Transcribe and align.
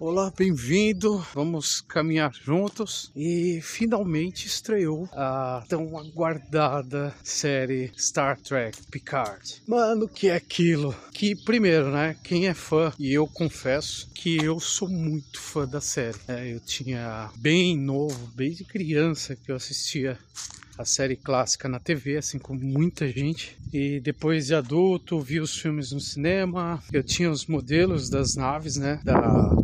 Olá, 0.00 0.32
bem-vindo. 0.36 1.24
Vamos 1.32 1.80
caminhar 1.80 2.32
juntos 2.34 3.12
e 3.14 3.60
finalmente 3.62 4.44
estreou 4.44 5.08
a 5.12 5.64
tão 5.68 5.96
aguardada 5.96 7.14
série 7.22 7.92
Star 7.96 8.40
Trek 8.40 8.76
Picard. 8.90 9.62
Mano, 9.68 10.08
que 10.08 10.30
é 10.30 10.34
aquilo? 10.34 10.92
Que 11.12 11.36
primeiro, 11.36 11.92
né? 11.92 12.16
Quem 12.24 12.48
é 12.48 12.54
fã 12.54 12.92
e 12.98 13.14
eu 13.14 13.24
confesso 13.28 14.10
que 14.12 14.36
eu 14.36 14.58
sou 14.58 14.88
muito 14.88 15.40
fã 15.40 15.64
da 15.64 15.80
série. 15.80 16.18
É, 16.26 16.52
eu 16.52 16.58
tinha 16.58 17.30
bem 17.36 17.78
novo, 17.78 18.32
bem 18.34 18.50
de 18.50 18.64
criança 18.64 19.36
que 19.36 19.52
eu 19.52 19.54
assistia 19.54 20.18
a 20.76 20.84
série 20.84 21.14
clássica 21.14 21.68
na 21.68 21.78
TV, 21.78 22.16
assim 22.16 22.40
como 22.40 22.58
muita 22.58 23.06
gente. 23.06 23.56
E 23.72 24.00
depois 24.00 24.46
de 24.46 24.56
adulto, 24.56 25.20
vi 25.20 25.38
os 25.38 25.56
filmes 25.56 25.92
no 25.92 26.00
cinema. 26.00 26.82
Eu 26.92 27.04
tinha 27.04 27.30
os 27.30 27.46
modelos 27.46 28.10
das 28.10 28.34
naves, 28.34 28.76
né? 28.76 29.00
Da 29.04 29.54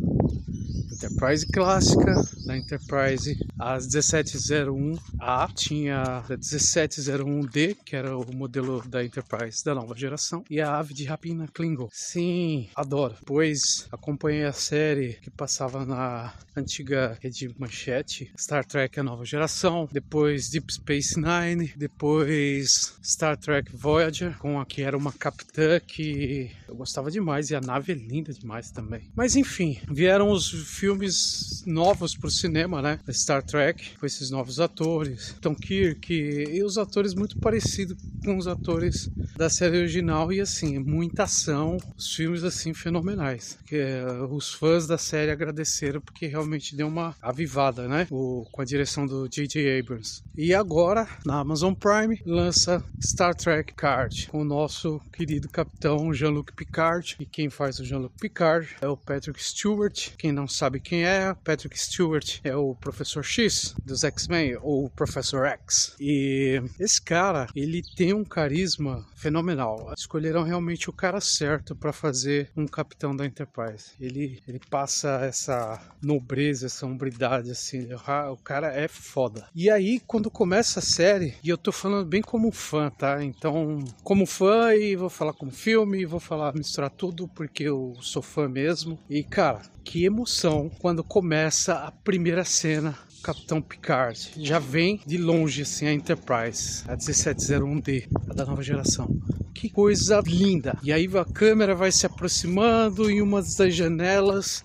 Enterprise 1.03 1.47
clássica, 1.47 2.15
da 2.45 2.59
Enterprise 2.59 3.35
a 3.59 3.79
1701A, 3.79 5.51
tinha 5.55 6.03
a 6.03 6.23
1701D, 6.25 7.79
que 7.87 7.97
era 7.97 8.19
o 8.19 8.35
modelo 8.35 8.87
da 8.87 9.03
Enterprise 9.03 9.65
da 9.65 9.75
nova 9.75 9.97
geração, 9.97 10.45
e 10.51 10.61
a 10.61 10.77
ave 10.79 10.93
de 10.93 11.05
rapina 11.05 11.49
Klingon. 11.49 11.89
Sim, 11.91 12.69
adoro. 12.77 13.15
Depois 13.19 13.89
acompanhei 13.91 14.45
a 14.45 14.53
série 14.53 15.15
que 15.23 15.31
passava 15.31 15.87
na 15.87 16.35
antiga 16.55 17.17
rede 17.23 17.55
manchete, 17.59 18.31
Star 18.39 18.65
Trek 18.67 19.01
a 19.01 19.03
nova 19.03 19.25
geração, 19.25 19.89
depois 19.91 20.51
Deep 20.51 20.71
Space 20.71 21.19
Nine, 21.19 21.73
depois 21.77 22.95
Star 23.03 23.39
Trek 23.39 23.75
Voyager, 23.75 24.37
com 24.37 24.61
a 24.61 24.67
que 24.67 24.83
era 24.83 24.99
uma 24.99 25.13
capitã 25.13 25.81
que 25.81 26.51
eu 26.69 26.77
gostava 26.77 27.11
demais 27.11 27.49
e 27.49 27.57
a 27.57 27.61
nave 27.61 27.93
é 27.93 27.95
linda 27.95 28.35
demais 28.35 28.71
também. 28.71 29.11
Mas 29.17 29.35
enfim, 29.35 29.81
vieram 29.91 30.31
os 30.31 30.51
filmes 30.51 30.90
filmes 30.91 31.60
novos 31.67 32.17
para 32.17 32.29
o 32.29 32.31
cinema, 32.31 32.83
né? 32.83 32.99
Star 33.11 33.43
Trek, 33.43 33.99
com 33.99 34.07
esses 34.07 34.31
novos 34.31 34.61
atores, 34.61 35.35
Tom 35.41 35.55
Kirk 35.55 36.13
e 36.13 36.63
os 36.63 36.79
atores 36.79 37.15
muito 37.15 37.39
parecidos 37.39 37.97
com 38.25 38.37
os 38.37 38.47
atores 38.47 39.11
da 39.37 39.49
série 39.49 39.79
original 39.79 40.33
e 40.33 40.41
assim, 40.41 40.79
muita 40.79 41.25
ação, 41.25 41.79
os 41.97 42.15
filmes 42.15 42.45
assim 42.45 42.75
fenomenais. 42.75 43.59
Que 43.67 43.77
uh, 43.77 44.35
os 44.35 44.53
fãs 44.53 44.87
da 44.87 44.99
série 44.99 45.31
agradeceram 45.31 46.01
porque 46.01 46.27
realmente 46.27 46.77
deu 46.77 46.89
uma 46.89 47.15
avivada, 47.21 47.89
né? 47.89 48.07
O, 48.11 48.47
com 48.51 48.63
a 48.63 48.65
direção 48.65 49.07
do 49.07 49.29
J.J. 49.29 49.79
Abrams. 49.79 50.23
E 50.37 50.55
agora, 50.55 51.09
na 51.25 51.41
Amazon 51.41 51.75
Prime, 51.75 52.21
lança 52.25 52.83
Star 53.03 53.35
Trek 53.35 53.75
Card 53.75 54.29
com 54.29 54.43
o 54.43 54.45
nosso 54.45 55.01
querido 55.13 55.49
capitão 55.49 56.13
Jean-Luc 56.13 56.53
Picard. 56.53 57.17
E 57.19 57.27
quem 57.27 57.49
faz 57.51 57.79
o 57.79 57.85
Jean-Luc 57.85 58.15
Picard 58.21 58.69
é 58.81 58.89
o 58.89 58.97
Patrick 58.97 59.43
Stewart. 59.43 60.11
Quem 60.17 60.33
não 60.33 60.47
sabe 60.47 60.81
quem 60.81 61.05
é, 61.05 61.35
Patrick 61.51 61.77
Stewart 61.77 62.39
é 62.45 62.55
o 62.55 62.77
Professor 62.77 63.25
X 63.25 63.75
dos 63.85 64.05
X-Men, 64.05 64.57
ou 64.63 64.89
Professor 64.89 65.49
X. 65.49 65.97
E 65.99 66.63
esse 66.79 67.03
cara, 67.03 67.49
ele 67.57 67.83
tem 67.97 68.15
um 68.15 68.25
carisma 68.25 69.05
fenomenal. 69.17 69.93
Escolheram 69.99 70.45
realmente 70.45 70.89
o 70.89 70.93
cara 70.93 71.21
certo 71.21 71.75
para 71.75 71.93
fazer 71.93 72.53
um 72.57 72.69
capitão 72.69 73.17
da 73.17 73.27
Enterprise. 73.27 73.91
Ele, 74.01 74.41
ele 74.47 74.61
passa 74.71 75.23
essa 75.25 75.83
nobreza, 76.01 76.67
essa 76.67 76.87
hombridade, 76.87 77.51
assim. 77.51 77.89
O 78.31 78.37
cara 78.37 78.73
é 78.73 78.87
foda. 78.87 79.49
E 79.53 79.69
aí, 79.69 79.99
quando 80.07 80.31
começa 80.31 80.79
a 80.79 80.83
série, 80.83 81.35
e 81.43 81.49
eu 81.49 81.59
tô 81.59 81.73
falando 81.73 82.07
bem 82.07 82.23
como 82.23 82.53
fã, 82.53 82.91
tá? 82.91 83.25
Então, 83.25 83.83
como 84.05 84.25
fã, 84.25 84.73
e 84.73 84.95
vou 84.95 85.11
falar 85.11 85.33
como 85.33 85.51
filme, 85.51 86.07
vou 86.07 86.21
falar, 86.21 86.55
misturar 86.55 86.91
tudo, 86.91 87.27
porque 87.27 87.65
eu 87.65 87.97
sou 88.01 88.23
fã 88.23 88.49
mesmo. 88.49 88.97
E, 89.11 89.25
cara, 89.25 89.63
que 89.91 90.05
emoção 90.05 90.71
quando 90.79 91.03
começa 91.03 91.75
a 91.75 91.91
primeira 91.91 92.45
cena 92.45 92.97
Capitão 93.25 93.61
Picard. 93.61 94.31
Já 94.37 94.61
vem 94.61 95.01
de 95.05 95.19
longe 95.19 95.63
assim 95.63 95.85
a 95.89 95.93
Enterprise, 95.93 96.85
a 96.87 96.97
1701D, 96.97 98.07
a 98.29 98.33
da 98.33 98.47
nova 98.47 98.63
geração. 98.63 99.09
Que 99.53 99.69
coisa 99.69 100.23
linda! 100.25 100.79
E 100.81 100.93
aí 100.93 101.11
a 101.19 101.25
câmera 101.25 101.75
vai 101.75 101.91
se 101.91 102.07
aproximando 102.07 103.11
em 103.11 103.21
uma 103.21 103.43
das 103.43 103.75
janelas 103.75 104.65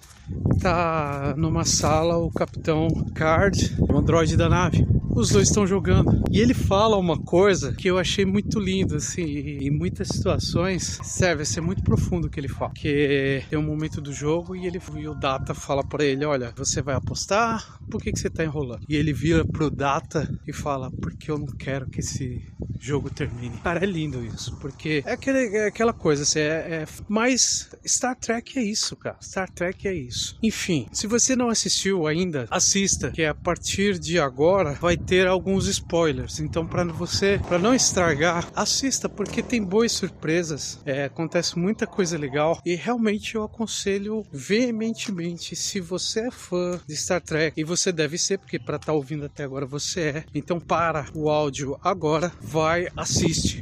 tá 0.61 1.33
numa 1.35 1.65
sala 1.65 2.17
o 2.17 2.29
Capitão 2.29 2.87
Picard, 2.87 3.75
o 3.79 3.97
androide 3.97 4.37
da 4.37 4.47
nave 4.47 4.85
os 5.15 5.29
dois 5.29 5.47
estão 5.47 5.65
jogando. 5.65 6.21
E 6.29 6.39
ele 6.39 6.53
fala 6.53 6.97
uma 6.97 7.17
coisa 7.17 7.73
que 7.73 7.87
eu 7.89 7.97
achei 7.97 8.25
muito 8.25 8.59
lindo, 8.59 8.97
assim, 8.97 9.23
em 9.23 9.71
muitas 9.71 10.09
situações 10.09 10.99
serve 11.03 11.43
a 11.43 11.45
ser 11.45 11.61
muito 11.61 11.81
profundo 11.81 12.27
o 12.27 12.29
que 12.29 12.39
ele 12.39 12.49
fala. 12.49 12.73
Que 12.73 13.43
tem 13.49 13.57
um 13.57 13.63
momento 13.63 14.01
do 14.01 14.11
jogo 14.11 14.55
e 14.55 14.67
ele 14.67 14.79
e 14.97 15.07
o 15.07 15.15
Data 15.15 15.53
fala 15.53 15.83
para 15.83 16.03
ele: 16.03 16.25
Olha, 16.25 16.53
você 16.55 16.81
vai 16.81 16.95
apostar? 16.95 17.79
Por 17.89 18.01
que, 18.01 18.11
que 18.11 18.19
você 18.19 18.29
tá 18.29 18.43
enrolando? 18.43 18.83
E 18.89 18.95
ele 18.95 19.13
vira 19.13 19.45
pro 19.45 19.71
Data 19.71 20.29
e 20.45 20.51
fala: 20.51 20.91
Porque 20.91 21.31
eu 21.31 21.37
não 21.37 21.47
quero 21.47 21.89
que 21.89 22.01
esse 22.01 22.43
jogo 22.79 23.09
termine. 23.09 23.57
Cara, 23.63 23.83
é 23.83 23.85
lindo 23.85 24.23
isso, 24.23 24.55
porque 24.57 25.03
é, 25.05 25.13
aquele, 25.13 25.57
é 25.57 25.67
aquela 25.67 25.93
coisa, 25.93 26.23
assim, 26.23 26.39
é, 26.39 26.43
é, 26.43 26.85
mas 27.07 27.69
Star 27.85 28.15
Trek 28.15 28.59
é 28.59 28.63
isso, 28.63 28.95
cara. 28.95 29.17
Star 29.21 29.49
Trek 29.49 29.87
é 29.87 29.93
isso. 29.93 30.37
Enfim, 30.43 30.87
se 30.91 31.07
você 31.07 31.35
não 31.35 31.49
assistiu 31.49 32.05
ainda, 32.05 32.47
assista, 32.51 33.09
que 33.11 33.23
a 33.23 33.33
partir 33.33 33.97
de 33.97 34.19
agora 34.19 34.73
vai 34.73 34.97
ter 35.05 35.27
alguns 35.27 35.67
spoilers. 35.67 36.39
Então, 36.39 36.65
para 36.65 36.83
você, 36.85 37.39
para 37.47 37.59
não 37.59 37.73
estragar, 37.73 38.49
assista 38.55 39.07
porque 39.07 39.41
tem 39.41 39.63
boas 39.63 39.91
surpresas. 39.91 40.79
É, 40.85 41.05
acontece 41.05 41.57
muita 41.57 41.85
coisa 41.85 42.17
legal 42.17 42.59
e 42.65 42.75
realmente 42.75 43.35
eu 43.35 43.43
aconselho 43.43 44.25
veementemente 44.31 45.55
se 45.55 45.79
você 45.79 46.27
é 46.27 46.31
fã 46.31 46.79
de 46.87 46.95
Star 46.95 47.21
Trek 47.21 47.59
e 47.59 47.63
você 47.63 47.91
deve 47.91 48.17
ser 48.17 48.39
porque 48.39 48.59
para 48.59 48.77
estar 48.77 48.87
tá 48.87 48.93
ouvindo 48.93 49.25
até 49.25 49.43
agora 49.43 49.65
você 49.65 50.01
é. 50.01 50.25
Então, 50.33 50.59
para 50.59 51.05
o 51.13 51.29
áudio 51.29 51.77
agora, 51.83 52.31
vai 52.41 52.87
assiste 52.95 53.61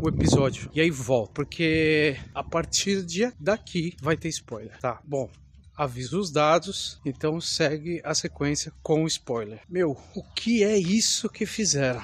o 0.00 0.08
episódio 0.08 0.70
e 0.72 0.80
aí 0.80 0.90
volta, 0.90 1.32
porque 1.34 2.16
a 2.34 2.42
partir 2.42 3.04
de 3.04 3.32
daqui 3.38 3.96
vai 4.00 4.16
ter 4.16 4.28
spoiler, 4.28 4.78
tá? 4.80 5.00
Bom, 5.04 5.28
aviso 5.78 6.18
os 6.18 6.32
dados, 6.32 7.00
então 7.04 7.40
segue 7.40 8.02
a 8.04 8.12
sequência 8.12 8.72
com 8.82 9.06
spoiler. 9.06 9.60
Meu, 9.68 9.96
o 10.12 10.22
que 10.22 10.64
é 10.64 10.76
isso 10.76 11.28
que 11.28 11.46
fizeram? 11.46 12.02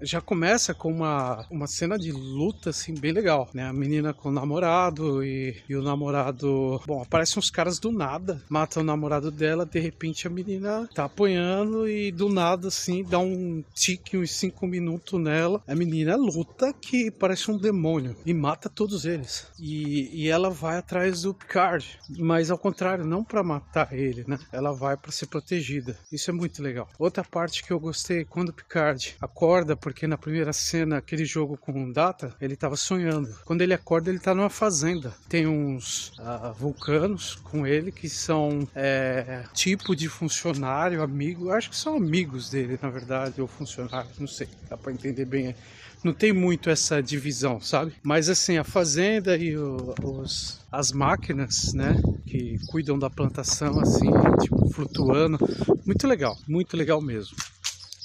Já 0.00 0.20
começa 0.20 0.74
com 0.74 0.92
uma, 0.92 1.46
uma 1.50 1.66
cena 1.66 1.98
de 1.98 2.12
luta 2.12 2.70
assim 2.70 2.94
bem 2.94 3.12
legal, 3.12 3.48
né? 3.54 3.64
A 3.64 3.72
menina 3.72 4.12
com 4.12 4.28
o 4.28 4.32
namorado 4.32 5.24
e, 5.24 5.56
e 5.68 5.76
o 5.76 5.82
namorado, 5.82 6.80
bom, 6.86 7.02
aparecem 7.02 7.38
uns 7.38 7.50
caras 7.50 7.78
do 7.78 7.90
nada, 7.90 8.42
matam 8.48 8.82
o 8.82 8.86
namorado 8.86 9.30
dela, 9.30 9.64
de 9.64 9.78
repente 9.78 10.26
a 10.26 10.30
menina 10.30 10.88
tá 10.94 11.04
apanhando 11.04 11.88
e 11.88 12.10
do 12.10 12.28
nada 12.28 12.68
assim 12.68 13.04
dá 13.04 13.18
um 13.18 13.62
tique 13.74 14.16
uns 14.16 14.32
5 14.32 14.66
minutos 14.66 15.20
nela. 15.20 15.62
A 15.66 15.74
menina 15.74 16.16
luta 16.16 16.72
que 16.72 17.10
parece 17.10 17.50
um 17.50 17.58
demônio 17.58 18.16
e 18.24 18.34
mata 18.34 18.68
todos 18.68 19.04
eles. 19.04 19.46
E, 19.58 20.24
e 20.24 20.28
ela 20.28 20.50
vai 20.50 20.78
atrás 20.78 21.22
do 21.22 21.34
Picard, 21.34 21.98
mas 22.18 22.50
ao 22.50 22.58
contrário, 22.58 23.04
não 23.04 23.24
para 23.24 23.42
matar 23.42 23.92
ele, 23.92 24.24
né? 24.26 24.38
Ela 24.52 24.72
vai 24.72 24.96
para 24.96 25.12
ser 25.12 25.26
protegida. 25.26 25.98
Isso 26.10 26.30
é 26.30 26.34
muito 26.34 26.62
legal. 26.62 26.88
Outra 26.98 27.24
parte 27.24 27.62
que 27.62 27.72
eu 27.72 27.80
gostei 27.80 28.24
quando 28.24 28.50
o 28.50 28.52
Picard 28.52 29.16
acorda 29.20 29.71
porque 29.76 30.06
na 30.06 30.18
primeira 30.18 30.52
cena, 30.52 30.98
aquele 30.98 31.24
jogo 31.24 31.56
com 31.56 31.90
data, 31.90 32.34
ele 32.40 32.54
estava 32.54 32.76
sonhando. 32.76 33.34
Quando 33.44 33.62
ele 33.62 33.74
acorda, 33.74 34.10
ele 34.10 34.18
está 34.18 34.34
numa 34.34 34.50
fazenda. 34.50 35.12
Tem 35.28 35.46
uns 35.46 36.12
uh, 36.18 36.52
vulcanos 36.54 37.34
com 37.36 37.66
ele 37.66 37.92
que 37.92 38.08
são 38.08 38.66
é, 38.74 39.44
tipo 39.52 39.94
de 39.94 40.08
funcionário, 40.08 41.02
amigo. 41.02 41.50
Acho 41.50 41.70
que 41.70 41.76
são 41.76 41.96
amigos 41.96 42.50
dele, 42.50 42.78
na 42.80 42.90
verdade, 42.90 43.40
ou 43.40 43.46
funcionários, 43.46 44.18
não 44.18 44.26
sei. 44.26 44.48
Dá 44.68 44.76
para 44.76 44.92
entender 44.92 45.24
bem. 45.24 45.54
Não 46.02 46.12
tem 46.12 46.32
muito 46.32 46.68
essa 46.68 47.00
divisão, 47.00 47.60
sabe? 47.60 47.92
Mas 48.02 48.28
assim, 48.28 48.58
a 48.58 48.64
fazenda 48.64 49.36
e 49.36 49.56
o, 49.56 49.94
os, 50.02 50.60
as 50.70 50.90
máquinas, 50.90 51.72
né, 51.72 51.94
que 52.26 52.58
cuidam 52.66 52.98
da 52.98 53.08
plantação, 53.08 53.78
assim, 53.78 54.10
tipo, 54.40 54.68
flutuando. 54.70 55.38
Muito 55.86 56.08
legal, 56.08 56.36
muito 56.48 56.76
legal 56.76 57.00
mesmo. 57.00 57.36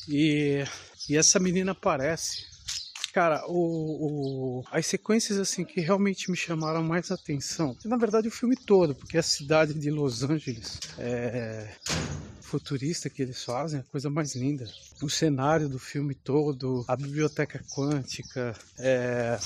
E 0.08 0.64
e 1.10 1.18
essa 1.18 1.40
menina 1.40 1.72
aparece. 1.72 2.46
Cara, 3.14 3.44
o, 3.48 4.60
o, 4.60 4.64
as 4.72 4.86
sequências 4.86 5.40
assim 5.40 5.66
que 5.66 5.82
realmente 5.82 6.30
me 6.30 6.38
chamaram 6.38 6.84
mais 6.84 7.10
atenção, 7.10 7.76
na 7.86 7.98
verdade 7.98 8.28
o 8.28 8.32
filme 8.32 8.56
todo, 8.56 8.94
porque 8.94 9.18
a 9.18 9.24
cidade 9.24 9.74
de 9.74 9.90
Los 9.90 10.24
Angeles 10.24 10.80
é 11.00 11.68
futurista 12.48 13.10
que 13.10 13.22
eles 13.22 13.44
fazem, 13.44 13.82
a 13.82 13.84
coisa 13.84 14.10
mais 14.10 14.36
linda. 14.36 14.66
O 15.02 15.10
cenário 15.10 15.68
do 15.68 15.78
filme 15.78 16.16
todo, 16.16 16.86
a 16.88 16.96
biblioteca 16.96 17.62
quântica, 17.76 18.56
é, 18.78 19.38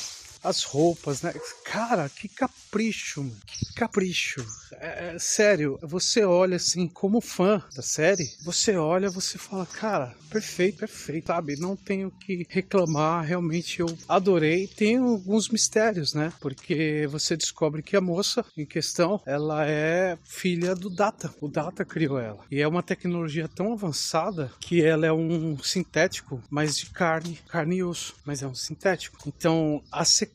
as 0.43 0.63
roupas, 0.63 1.21
né? 1.21 1.33
Cara, 1.63 2.09
que 2.09 2.27
capricho, 2.27 3.23
mano. 3.23 3.37
que 3.45 3.73
capricho. 3.73 4.45
É, 4.73 5.15
é, 5.15 5.19
sério, 5.19 5.77
você 5.81 6.23
olha 6.23 6.55
assim, 6.55 6.87
como 6.87 7.21
fã 7.21 7.63
da 7.75 7.81
série, 7.81 8.29
você 8.43 8.75
olha, 8.75 9.09
você 9.09 9.37
fala, 9.37 9.65
cara, 9.65 10.15
perfeito, 10.29 10.79
perfeito, 10.79 11.27
sabe? 11.27 11.59
Não 11.59 11.75
tenho 11.75 12.09
que 12.09 12.45
reclamar, 12.49 13.23
realmente 13.25 13.79
eu 13.79 13.97
adorei. 14.07 14.67
Tem 14.67 14.97
alguns 14.97 15.49
mistérios, 15.49 16.13
né? 16.13 16.33
Porque 16.39 17.07
você 17.11 17.37
descobre 17.37 17.83
que 17.83 17.95
a 17.95 18.01
moça 18.01 18.43
em 18.57 18.65
questão, 18.65 19.21
ela 19.25 19.65
é 19.67 20.17
filha 20.23 20.73
do 20.73 20.89
Data. 20.89 21.33
O 21.39 21.47
Data 21.47 21.85
criou 21.85 22.19
ela. 22.19 22.43
E 22.49 22.59
é 22.61 22.67
uma 22.67 22.83
tecnologia 22.83 23.47
tão 23.47 23.73
avançada 23.73 24.51
que 24.59 24.83
ela 24.83 25.05
é 25.05 25.13
um 25.13 25.57
sintético, 25.59 26.41
mas 26.49 26.77
de 26.77 26.87
carne, 26.87 27.39
carne 27.47 27.77
e 27.77 27.83
osso, 27.83 28.15
mas 28.25 28.41
é 28.41 28.47
um 28.47 28.55
sintético. 28.55 29.17
Então, 29.27 29.83
a 29.91 30.03
sequência 30.05 30.30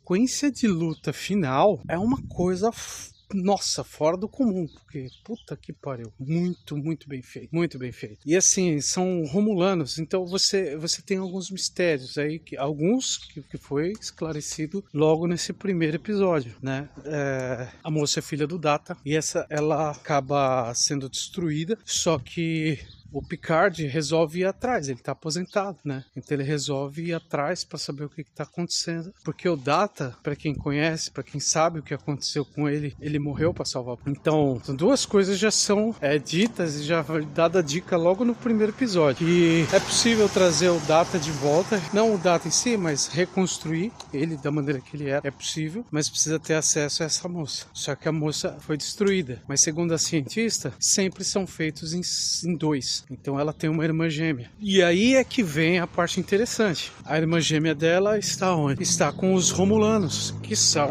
de 0.53 0.69
luta 0.69 1.13
final 1.13 1.81
é 1.89 1.99
uma 1.99 2.23
coisa 2.29 2.71
nossa, 3.35 3.83
fora 3.83 4.17
do 4.17 4.29
comum, 4.29 4.67
porque 4.67 5.09
puta 5.25 5.57
que 5.57 5.73
pariu, 5.73 6.13
muito, 6.19 6.77
muito 6.77 7.09
bem 7.09 7.23
feito, 7.23 7.49
muito 7.53 7.79
bem 7.79 7.91
feito. 7.91 8.21
E 8.25 8.37
assim, 8.37 8.81
são 8.81 9.25
romulanos, 9.25 9.99
então 9.99 10.25
você 10.25 10.77
você 10.77 11.03
tem 11.03 11.19
alguns 11.19 11.51
mistérios 11.51 12.17
aí, 12.19 12.39
que, 12.39 12.57
alguns 12.57 13.17
que, 13.17 13.43
que 13.43 13.59
foi 13.59 13.93
esclarecido 14.01 14.85
logo 14.93 15.27
nesse 15.27 15.53
primeiro 15.53 15.97
episódio, 15.97 16.57
né? 16.63 16.89
É, 17.05 17.69
a 17.83 17.91
moça 17.91 18.21
é 18.21 18.23
filha 18.23 18.47
do 18.47 18.59
Data 18.59 18.97
e 19.05 19.17
essa 19.17 19.47
ela 19.51 19.91
acaba 19.91 20.73
sendo 20.75 21.09
destruída, 21.09 21.77
só 21.85 22.19
que 22.19 22.79
o 23.17 23.23
Picard 23.23 23.87
resolve 23.87 24.41
ir 24.41 24.45
atrás, 24.45 24.89
ele 24.89 24.99
está 24.99 25.13
aposentado, 25.13 25.79
né? 25.83 26.05
Então 26.15 26.37
ele 26.37 26.45
resolve 26.45 27.07
ir 27.07 27.15
atrás 27.15 27.65
para 27.65 27.79
saber 27.79 28.05
o 28.05 28.11
que 28.11 28.21
está 28.21 28.43
acontecendo, 28.43 29.11
porque 29.25 29.49
o 29.49 29.57
Data, 29.57 30.15
para 30.23 30.37
quem 30.37 30.55
conhece, 30.55 31.11
para 31.11 31.23
quem 31.23 31.41
sabe 31.41 31.79
o 31.79 31.83
que 31.83 31.95
aconteceu 31.95 32.45
com 32.45 32.69
ele, 32.69 32.95
ele 33.01 33.19
morreu 33.19 33.55
para 33.55 33.65
salvar. 33.65 33.97
Então, 34.07 34.61
duas 34.77 35.07
coisas 35.07 35.39
já 35.39 35.51
são 35.51 35.97
é, 35.99 36.19
ditas 36.19 36.75
e 36.77 36.83
já 36.83 37.03
dada 37.35 37.61
a 37.61 37.63
dica 37.63 37.97
logo 37.97 38.23
no 38.23 38.35
primeiro 38.35 38.73
episódio. 38.73 39.27
E 39.27 39.63
é 39.73 39.81
possível 39.81 40.29
trazer 40.29 40.69
o 40.69 40.79
Data 40.81 41.19
de 41.19 41.31
volta, 41.31 41.81
não 41.95 42.15
o 42.15 42.19
Data 42.19 42.49
em 42.49 42.51
si, 42.51 42.77
mas 42.77 43.07
reconstruir 43.07 43.93
ele 44.13 44.37
da 44.37 44.51
maneira 44.51 44.79
que 44.79 44.95
ele 44.95 45.09
era. 45.09 45.27
É 45.27 45.31
possível, 45.31 45.87
mas 45.91 46.11
precisa 46.11 46.39
ter 46.39 46.55
acesso 46.55 47.03
a 47.03 47.07
essa 47.07 47.27
moça. 47.27 47.67
Só 47.73 47.95
que 47.95 48.09
a 48.09 48.13
moça 48.13 48.59
foi 48.61 48.77
destruída. 48.77 49.41
Mas 49.49 49.63
segundo 49.63 49.95
a 49.95 49.99
cientista, 49.99 50.75
sempre 50.79 51.25
são 51.25 51.47
feitos 51.47 51.95
em, 51.95 52.03
em 52.45 52.55
dois. 52.55 53.06
Então 53.11 53.39
ela 53.39 53.53
tem 53.53 53.71
uma 53.71 53.85
irmã 53.85 54.09
gêmea. 54.09 54.51
E 54.59 54.83
aí 54.83 55.15
é 55.15 55.25
que 55.25 55.43
vem 55.43 55.79
a 55.79 55.87
parte 55.87 56.21
interessante. 56.21 56.93
A 57.05 57.17
irmã 57.17 57.41
gêmea 57.41 57.75
dela 57.75 58.19
está 58.19 58.55
onde? 58.55 58.83
Está 58.83 59.13
com 59.13 59.35
os 59.35 59.51
Romulanos, 59.51 60.35
que 60.43 60.57
são 60.57 60.91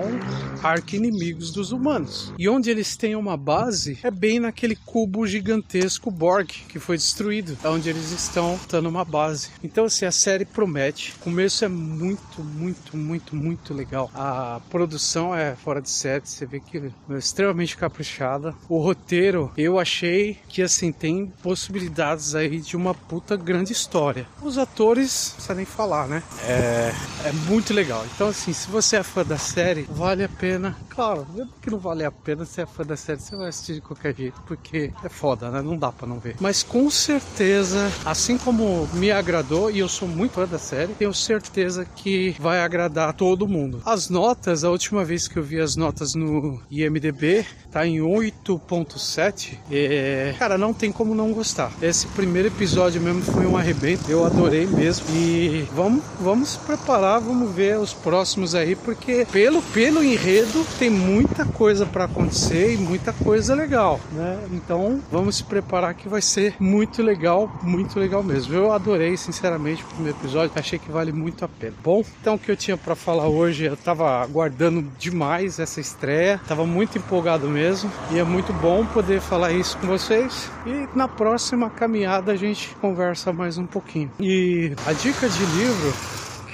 arqui-inimigos 0.63 1.51
dos 1.51 1.71
humanos. 1.71 2.33
E 2.37 2.47
onde 2.47 2.69
eles 2.69 2.95
têm 2.95 3.15
uma 3.15 3.37
base 3.37 3.99
é 4.03 4.11
bem 4.11 4.39
naquele 4.39 4.75
cubo 4.75 5.27
gigantesco 5.27 6.09
Borg 6.09 6.47
que 6.69 6.79
foi 6.79 6.97
destruído, 6.97 7.57
onde 7.65 7.89
eles 7.89 8.11
estão 8.11 8.59
dando 8.69 8.89
uma 8.89 9.03
base. 9.03 9.49
Então 9.63 9.85
assim, 9.85 10.05
a 10.05 10.11
série 10.11 10.45
promete. 10.45 11.13
O 11.17 11.19
começo 11.19 11.65
é 11.65 11.67
muito, 11.67 12.43
muito, 12.43 12.95
muito, 12.95 13.35
muito 13.35 13.73
legal. 13.73 14.09
A 14.13 14.61
produção 14.69 15.35
é 15.35 15.55
fora 15.55 15.81
de 15.81 15.89
série, 15.89 16.25
você 16.25 16.45
vê 16.45 16.59
que 16.59 16.77
é 16.77 17.17
extremamente 17.17 17.75
caprichada. 17.75 18.55
O 18.69 18.79
roteiro, 18.79 19.51
eu 19.57 19.79
achei 19.79 20.37
que 20.47 20.61
assim 20.61 20.91
tem 20.91 21.31
possibilidade 21.41 21.94
aí 22.35 22.59
de 22.59 22.75
uma 22.75 22.93
puta 22.93 23.35
grande 23.35 23.71
história. 23.71 24.27
Os 24.41 24.57
atores, 24.57 25.29
não 25.29 25.35
precisa 25.35 25.53
nem 25.55 25.65
falar, 25.65 26.07
né? 26.07 26.23
É, 26.43 26.91
é 27.25 27.31
muito 27.47 27.73
legal. 27.73 28.05
Então, 28.13 28.27
assim, 28.27 28.53
se 28.53 28.69
você 28.69 28.97
é 28.97 29.03
fã 29.03 29.23
da 29.23 29.37
série, 29.37 29.83
vale 29.89 30.23
a 30.23 30.29
pena. 30.29 30.75
Claro, 30.89 31.27
mesmo 31.33 31.51
que 31.61 31.69
não 31.69 31.77
vale 31.77 32.03
a 32.03 32.11
pena, 32.11 32.45
se 32.45 32.61
é 32.61 32.65
fã 32.65 32.83
da 32.83 32.95
série, 32.95 33.19
você 33.19 33.35
vai 33.35 33.49
assistir 33.49 33.75
de 33.75 33.81
qualquer 33.81 34.15
jeito, 34.15 34.41
porque 34.47 34.91
é 35.03 35.09
foda, 35.09 35.49
né? 35.49 35.61
Não 35.61 35.77
dá 35.77 35.91
pra 35.91 36.07
não 36.07 36.19
ver. 36.19 36.35
Mas 36.39 36.63
com 36.63 36.89
certeza, 36.89 37.91
assim 38.05 38.37
como 38.37 38.87
me 38.93 39.11
agradou, 39.11 39.69
e 39.69 39.79
eu 39.79 39.89
sou 39.89 40.07
muito 40.07 40.33
fã 40.33 40.45
da 40.45 40.59
série, 40.59 40.93
tenho 40.93 41.13
certeza 41.13 41.85
que 41.85 42.35
vai 42.39 42.59
agradar 42.59 43.13
todo 43.13 43.47
mundo. 43.47 43.81
As 43.85 44.09
notas, 44.09 44.63
a 44.63 44.69
última 44.69 45.03
vez 45.03 45.27
que 45.27 45.37
eu 45.37 45.43
vi 45.43 45.59
as 45.59 45.75
notas 45.75 46.15
no 46.15 46.61
IMDB, 46.69 47.45
tá 47.71 47.85
em 47.85 47.99
8.7. 47.99 49.57
É... 49.71 50.35
Cara, 50.37 50.57
não 50.57 50.73
tem 50.73 50.91
como 50.91 51.15
não 51.15 51.31
gostar. 51.31 51.71
Esse 51.85 52.07
primeiro 52.07 52.47
episódio 52.47 52.99
mesmo 52.99 53.21
foi 53.21 53.45
um 53.45 53.55
arrebento, 53.55 54.09
eu 54.09 54.25
adorei 54.25 54.65
mesmo. 54.65 55.05
E 55.15 55.67
vamos, 55.71 56.03
vamos 56.19 56.57
preparar, 56.57 57.21
vamos 57.21 57.51
ver 57.51 57.77
os 57.77 57.93
próximos 57.93 58.55
aí, 58.55 58.75
porque 58.75 59.27
pelo, 59.31 59.61
pelo 59.61 60.03
enredo 60.03 60.65
tem 60.79 60.89
muita 60.89 61.45
coisa 61.45 61.85
para 61.85 62.05
acontecer 62.05 62.73
e 62.73 62.77
muita 62.77 63.13
coisa 63.13 63.53
legal, 63.53 63.99
né? 64.13 64.39
Então 64.51 64.99
vamos 65.11 65.35
se 65.35 65.43
preparar 65.43 65.93
que 65.93 66.09
vai 66.09 66.23
ser 66.23 66.55
muito 66.59 67.03
legal, 67.03 67.55
muito 67.61 67.99
legal 67.99 68.23
mesmo. 68.23 68.55
Eu 68.55 68.71
adorei, 68.71 69.15
sinceramente, 69.15 69.83
o 69.83 69.87
primeiro 69.87 70.17
episódio, 70.17 70.51
achei 70.55 70.79
que 70.79 70.89
vale 70.89 71.11
muito 71.11 71.45
a 71.45 71.47
pena. 71.47 71.75
Bom, 71.83 72.03
então 72.19 72.33
o 72.33 72.39
que 72.39 72.49
eu 72.49 72.57
tinha 72.57 72.75
para 72.75 72.95
falar 72.95 73.27
hoje, 73.27 73.65
eu 73.65 73.77
tava 73.77 74.23
aguardando 74.23 74.83
demais 74.97 75.59
essa 75.59 75.79
estreia, 75.79 76.41
tava 76.47 76.65
muito 76.65 76.97
empolgado 76.97 77.47
mesmo, 77.47 77.91
e 78.11 78.17
é 78.17 78.23
muito 78.23 78.51
bom 78.53 78.83
poder 78.87 79.21
falar 79.21 79.51
isso 79.51 79.77
com 79.77 79.85
vocês. 79.85 80.49
E 80.65 80.87
na 80.97 81.07
próxima, 81.07 81.74
caminhada 81.75 82.31
a 82.31 82.35
gente 82.35 82.75
conversa 82.81 83.31
mais 83.31 83.57
um 83.57 83.65
pouquinho. 83.65 84.09
E 84.19 84.73
a 84.87 84.93
dica 84.93 85.29
de 85.29 85.45
livro 85.45 85.93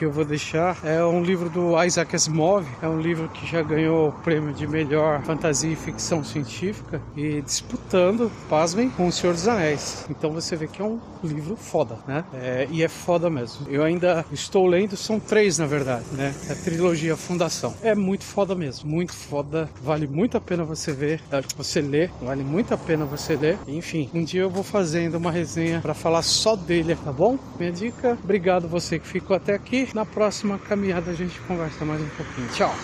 que 0.02 0.06
eu 0.06 0.12
vou 0.12 0.26
deixar 0.26 0.80
é 0.84 1.06
um 1.06 1.22
livro 1.22 1.48
do 1.48 1.80
Isaac 1.84 2.16
Asimov, 2.16 2.66
é 2.82 2.88
um 2.88 3.00
livro 3.00 3.30
que 3.30 3.46
já 3.46 3.62
ganhou 3.62 4.10
o 4.10 4.12
prêmio 4.12 4.52
de 4.52 4.66
melhor 4.66 5.22
fantasia 5.22 5.72
e 5.72 5.76
ficção 5.76 6.24
científica 6.24 7.00
e 7.16 7.40
disputando, 7.44 8.32
pasmem, 8.50 8.90
com 8.90 9.06
O 9.06 9.12
Senhor 9.12 9.34
dos 9.34 9.48
Anéis. 9.48 10.08
Então 10.10 10.32
você 10.32 10.56
vê 10.56 10.66
que 10.66 10.82
é 10.82 10.86
um 10.86 11.00
livro 11.24 11.56
foda, 11.56 12.00
né? 12.08 12.26
É, 12.34 12.68
e 12.72 12.82
é 12.82 12.88
foda 12.88 13.30
mesmo. 13.30 13.68
Eu 13.70 13.84
ainda 13.84 14.26
estou 14.32 14.66
lendo, 14.66 14.98
são 14.98 15.20
três 15.20 15.60
na 15.60 15.68
verdade, 15.68 16.06
né? 16.14 16.34
A 16.50 16.56
trilogia 16.56 17.16
Fundação. 17.16 17.76
É 17.84 17.94
muito 17.94 18.24
foda 18.24 18.56
mesmo, 18.56 18.90
muito 18.90 19.14
foda. 19.14 19.70
Vale 19.84 20.08
muito 20.08 20.36
a 20.36 20.42
pena 20.42 20.64
você 20.64 20.92
ver, 20.92 21.22
você 21.56 21.80
ler, 21.80 22.10
vale 22.20 22.44
muito 22.44 22.74
a 22.74 22.78
pena 22.78 23.06
você 23.06 23.36
ler. 23.36 23.60
Enfim, 23.68 24.10
um 24.16 24.24
dia 24.24 24.42
eu 24.42 24.50
vou 24.50 24.64
fazendo 24.64 25.14
uma 25.14 25.30
resenha 25.30 25.80
para 25.80 25.94
falar 25.94 26.24
só 26.24 26.56
dele, 26.56 26.96
tá 26.96 27.12
bom? 27.12 27.38
Minha 27.60 27.72
dica, 27.72 28.18
obrigado 28.24 28.68
você 28.68 28.98
que 28.98 29.06
ficou 29.06 29.36
até 29.36 29.54
aqui. 29.54 29.91
Na 29.94 30.06
próxima 30.06 30.60
caminhada 30.60 31.12
a 31.12 31.14
gente 31.14 31.42
conversa 31.42 31.86
mais 31.86 32.02
um 32.02 32.10
pouquinho. 32.10 32.48
Tchau! 32.50 32.80